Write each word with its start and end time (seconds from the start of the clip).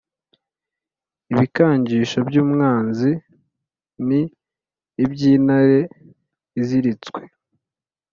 Ibikangisho 1.31 2.17
by'Umwanzi 2.29 3.11
N' 4.07 4.11
iby'intare 5.03 5.79
iziritswe: 6.59 7.19